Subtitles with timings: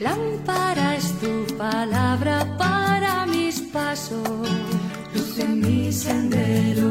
[0.00, 4.48] Lámpara es tu palabra para mis pasos,
[5.14, 6.88] luz en mi sendero.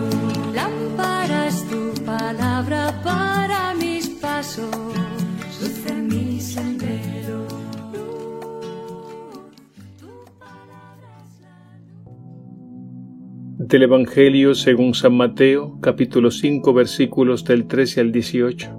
[0.53, 4.69] Lámpara es tu palabra para mis pasos,
[5.59, 7.47] luz en mi sendero.
[13.57, 18.69] Del Evangelio según San Mateo, capítulo 5, versículos del 13 al 18.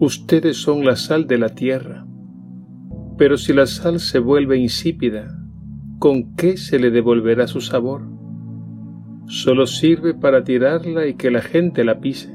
[0.00, 2.06] Ustedes son la sal de la tierra,
[3.20, 5.28] pero si la sal se vuelve insípida,
[5.98, 8.00] ¿con qué se le devolverá su sabor?
[9.26, 12.34] Solo sirve para tirarla y que la gente la pise.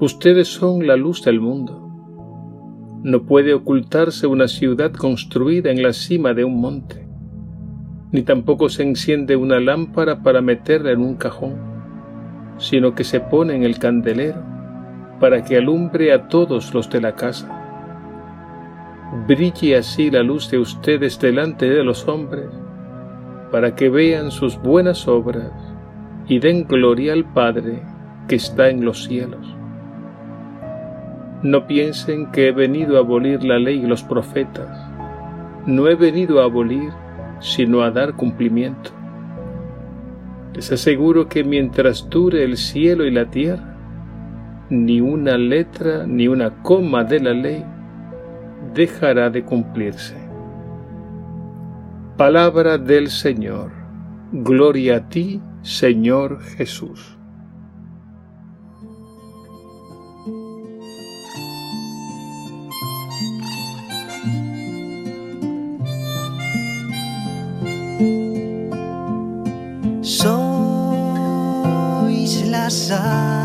[0.00, 1.86] Ustedes son la luz del mundo.
[3.02, 7.06] No puede ocultarse una ciudad construida en la cima de un monte,
[8.12, 11.56] ni tampoco se enciende una lámpara para meterla en un cajón,
[12.56, 14.42] sino que se pone en el candelero
[15.20, 17.55] para que alumbre a todos los de la casa.
[19.12, 22.48] Brille así la luz de ustedes delante de los hombres,
[23.52, 25.52] para que vean sus buenas obras
[26.26, 27.82] y den gloria al Padre
[28.26, 29.46] que está en los cielos.
[31.42, 34.90] No piensen que he venido a abolir la ley y los profetas.
[35.66, 36.90] No he venido a abolir,
[37.38, 38.90] sino a dar cumplimiento.
[40.52, 43.76] Les aseguro que mientras dure el cielo y la tierra,
[44.68, 47.64] ni una letra ni una coma de la ley
[48.74, 50.16] dejará de cumplirse.
[52.16, 53.70] Palabra del Señor.
[54.32, 57.16] Gloria a ti, Señor Jesús.
[70.02, 70.32] Sois
[72.48, 73.35] la sal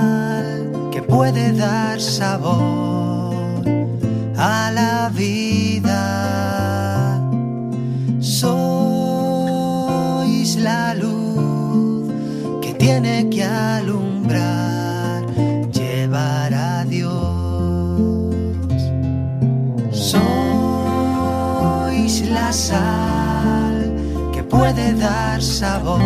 [22.52, 23.96] sal
[24.34, 26.02] que puede dar sabor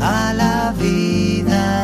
[0.00, 1.82] a la vida.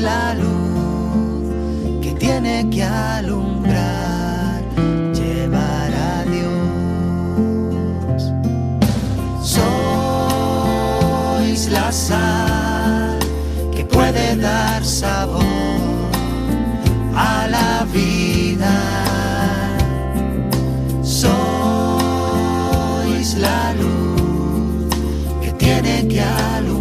[0.00, 3.49] la luz que tiene que alumbrar,
[15.00, 15.80] sabor
[17.16, 18.74] a la vida.
[21.02, 21.30] Sois
[23.46, 24.94] la luz
[25.42, 26.79] que tiene que alumbrar.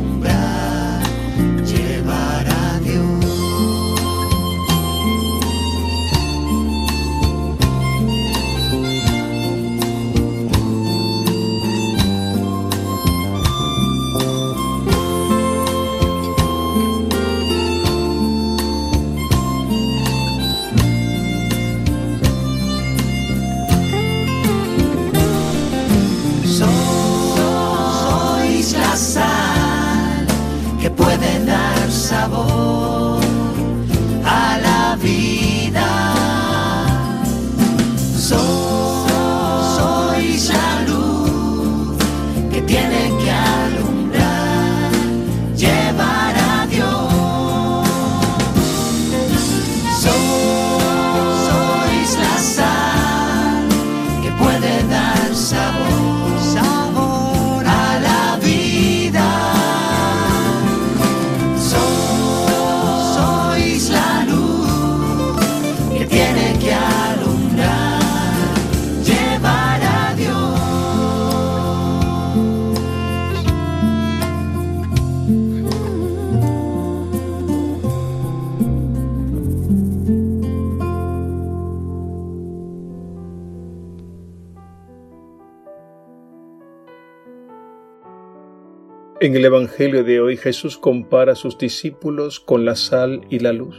[89.22, 93.52] En el Evangelio de hoy Jesús compara a sus discípulos con la sal y la
[93.52, 93.76] luz.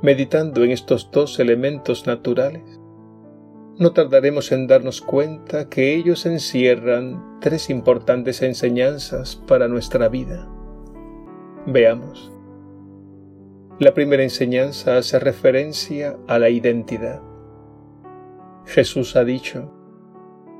[0.00, 2.80] Meditando en estos dos elementos naturales,
[3.76, 10.48] no tardaremos en darnos cuenta que ellos encierran tres importantes enseñanzas para nuestra vida.
[11.66, 12.32] Veamos.
[13.78, 17.20] La primera enseñanza hace referencia a la identidad.
[18.64, 19.70] Jesús ha dicho,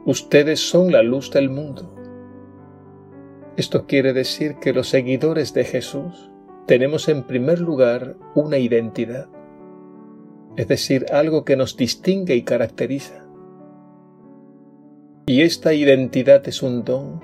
[0.05, 1.94] ustedes son la luz del mundo.
[3.57, 6.31] Esto quiere decir que los seguidores de Jesús
[6.67, 9.29] tenemos en primer lugar una identidad,
[10.57, 13.25] es decir, algo que nos distingue y caracteriza.
[15.27, 17.21] Y esta identidad es un don,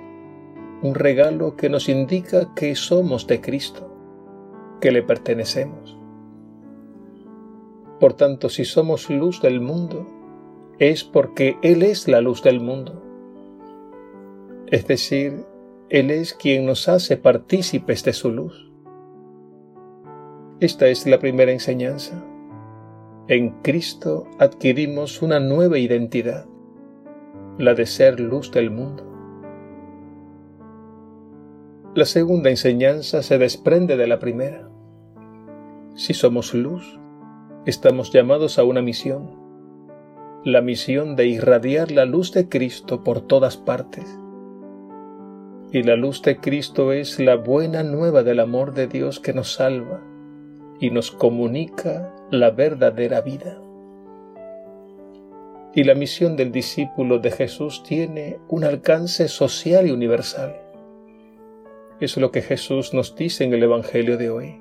[0.82, 3.92] un regalo que nos indica que somos de Cristo,
[4.80, 5.98] que le pertenecemos.
[7.98, 10.06] Por tanto, si somos luz del mundo,
[10.78, 13.02] es porque Él es la luz del mundo.
[14.68, 15.44] Es decir,
[15.90, 18.70] Él es quien nos hace partícipes de su luz.
[20.60, 22.24] Esta es la primera enseñanza.
[23.26, 26.46] En Cristo adquirimos una nueva identidad,
[27.58, 29.04] la de ser luz del mundo.
[31.96, 34.70] La segunda enseñanza se desprende de la primera.
[35.96, 37.00] Si somos luz,
[37.66, 39.40] estamos llamados a una misión,
[40.44, 44.19] la misión de irradiar la luz de Cristo por todas partes.
[45.72, 49.52] Y la luz de Cristo es la buena nueva del amor de Dios que nos
[49.52, 50.02] salva
[50.80, 53.56] y nos comunica la verdadera vida.
[55.72, 60.56] Y la misión del discípulo de Jesús tiene un alcance social y universal.
[62.00, 64.60] Es lo que Jesús nos dice en el Evangelio de hoy.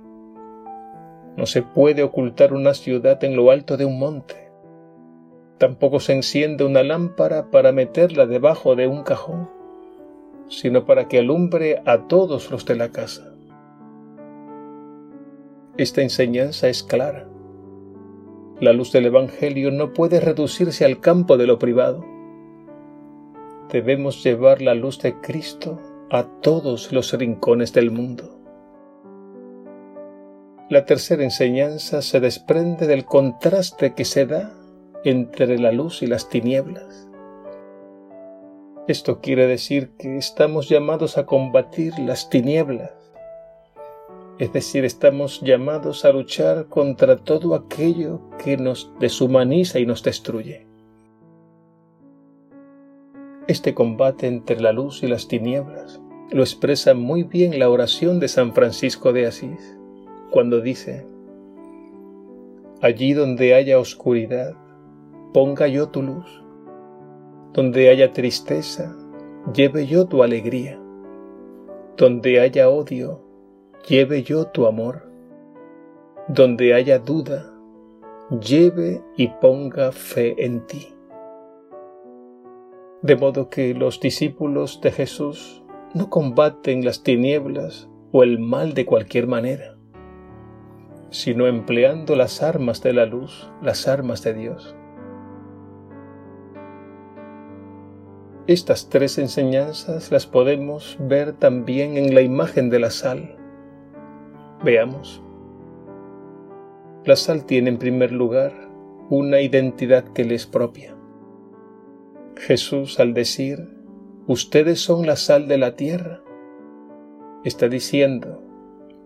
[1.37, 4.51] No se puede ocultar una ciudad en lo alto de un monte.
[5.57, 9.49] Tampoco se enciende una lámpara para meterla debajo de un cajón,
[10.49, 13.33] sino para que alumbre a todos los de la casa.
[15.77, 17.25] Esta enseñanza es clara.
[18.59, 22.03] La luz del Evangelio no puede reducirse al campo de lo privado.
[23.71, 25.79] Debemos llevar la luz de Cristo
[26.11, 28.39] a todos los rincones del mundo.
[30.69, 34.51] La tercera enseñanza se desprende del contraste que se da
[35.03, 37.08] entre la luz y las tinieblas.
[38.89, 42.91] Esto quiere decir que estamos llamados a combatir las tinieblas,
[44.39, 50.65] es decir, estamos llamados a luchar contra todo aquello que nos deshumaniza y nos destruye.
[53.45, 56.01] Este combate entre la luz y las tinieblas
[56.31, 59.77] lo expresa muy bien la oración de San Francisco de Asís
[60.31, 61.05] cuando dice,
[62.81, 64.55] Allí donde haya oscuridad,
[65.31, 66.48] ponga yo tu luz.
[67.53, 68.95] Donde haya tristeza,
[69.53, 70.79] lleve yo tu alegría.
[71.97, 73.21] Donde haya odio,
[73.87, 75.09] lleve yo tu amor.
[76.27, 77.53] Donde haya duda,
[78.39, 80.87] lleve y ponga fe en ti.
[83.01, 85.63] De modo que los discípulos de Jesús
[85.93, 89.79] no combaten las tinieblas o el mal de cualquier manera
[91.11, 94.75] sino empleando las armas de la luz, las armas de Dios.
[98.49, 103.37] Estas tres enseñanzas las podemos ver también en la imagen de la sal.
[104.63, 105.21] Veamos.
[107.05, 108.51] La sal tiene en primer lugar
[109.11, 110.95] una identidad que le es propia.
[112.37, 113.59] Jesús al decir,
[114.25, 116.23] ustedes son la sal de la tierra,
[117.43, 118.41] está diciendo,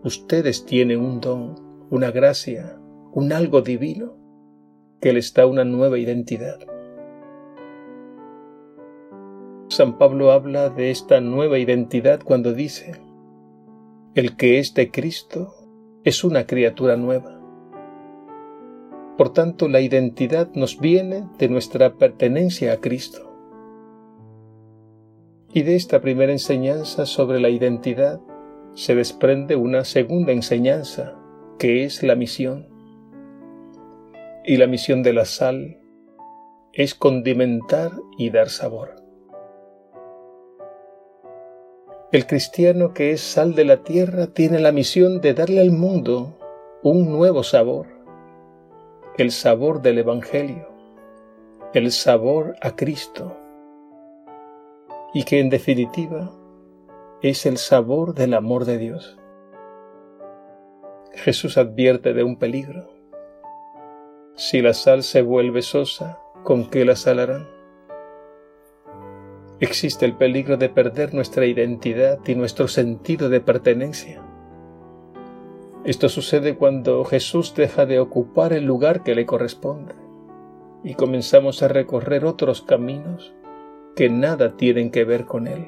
[0.06, 1.56] ustedes tienen un don,
[1.90, 2.80] una gracia,
[3.12, 4.16] un algo divino
[5.01, 6.60] que les da una nueva identidad.
[9.74, 13.02] San Pablo habla de esta nueva identidad cuando dice,
[14.14, 15.56] el que es de Cristo
[16.04, 17.42] es una criatura nueva.
[19.18, 23.31] Por tanto, la identidad nos viene de nuestra pertenencia a Cristo.
[25.52, 28.21] Y de esta primera enseñanza sobre la identidad
[28.76, 31.16] se desprende una segunda enseñanza
[31.57, 32.68] que es la misión.
[34.45, 35.80] Y la misión de la sal
[36.74, 39.03] es condimentar y dar sabor.
[42.14, 46.38] El cristiano que es sal de la tierra tiene la misión de darle al mundo
[46.84, 47.88] un nuevo sabor,
[49.18, 50.70] el sabor del Evangelio,
[51.74, 53.36] el sabor a Cristo,
[55.12, 56.32] y que en definitiva
[57.24, 59.18] es el sabor del amor de Dios.
[61.14, 62.94] Jesús advierte de un peligro.
[64.36, 67.63] Si la sal se vuelve sosa, ¿con qué la salarán?
[69.60, 74.22] Existe el peligro de perder nuestra identidad y nuestro sentido de pertenencia.
[75.86, 79.94] Esto sucede cuando Jesús deja de ocupar el lugar que le corresponde
[80.83, 83.33] y comenzamos a recorrer otros caminos
[83.95, 85.68] que nada tienen que ver con Él.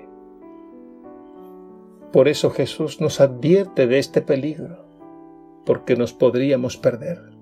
[2.12, 4.86] Por eso Jesús nos advierte de este peligro
[5.66, 7.35] porque nos podríamos perder.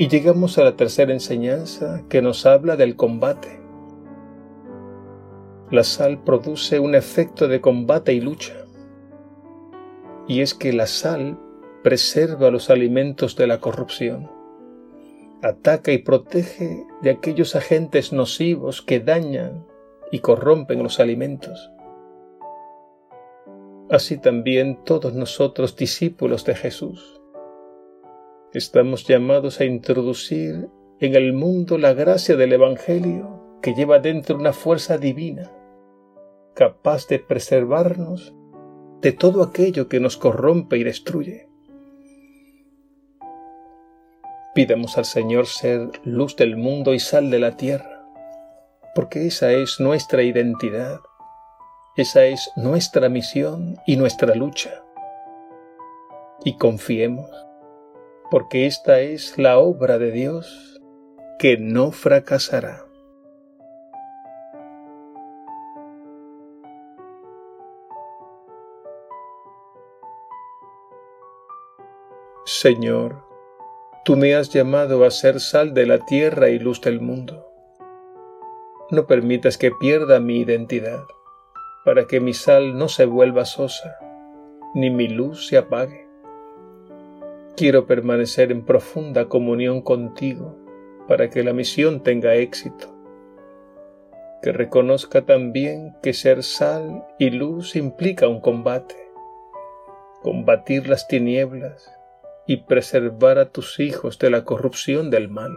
[0.00, 3.58] Y llegamos a la tercera enseñanza que nos habla del combate.
[5.72, 8.54] La sal produce un efecto de combate y lucha.
[10.28, 11.36] y es que la sal
[11.82, 14.30] preserva los alimentos de la corrupción,
[15.42, 19.66] ataca y protege de aquellos agentes nocivos que dañan
[20.12, 21.72] y corrompen los alimentos.
[23.90, 27.17] Así también todos nosotros, discípulos de Jesús,
[28.52, 30.68] estamos llamados a introducir
[31.00, 35.50] en el mundo la gracia del Evangelio que lleva dentro una fuerza divina,
[36.54, 38.34] capaz de preservarnos
[39.00, 41.48] de todo aquello que nos corrompe y destruye.
[44.54, 48.06] Pidamos al Señor ser luz del mundo y sal de la tierra,
[48.94, 51.00] porque esa es nuestra identidad,
[51.96, 54.82] esa es nuestra misión y nuestra lucha.
[56.44, 57.30] Y confiemos,
[58.30, 60.80] porque esta es la obra de Dios
[61.38, 62.84] que no fracasará.
[72.44, 73.24] Señor,
[74.04, 77.46] tú me has llamado a ser sal de la tierra y luz del mundo.
[78.90, 81.04] No permitas que pierda mi identidad,
[81.84, 83.98] para que mi sal no se vuelva sosa,
[84.74, 86.07] ni mi luz se apague.
[87.58, 90.56] Quiero permanecer en profunda comunión contigo,
[91.08, 92.94] para que la misión tenga éxito.
[94.42, 98.94] Que reconozca también que ser sal y luz implica un combate,
[100.22, 101.90] combatir las tinieblas,
[102.46, 105.50] y preservar a tus hijos de la corrupción del mal.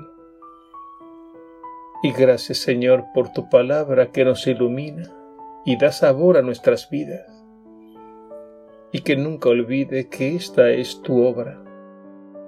[2.02, 5.04] Y gracias Señor por tu palabra que nos ilumina
[5.66, 7.28] y da sabor a nuestras vidas.
[8.92, 11.62] Y que nunca olvide que esta es tu obra,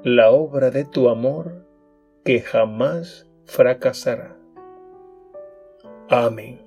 [0.03, 1.65] la obra de tu amor
[2.25, 4.35] que jamás fracasará.
[6.09, 6.62] Amén.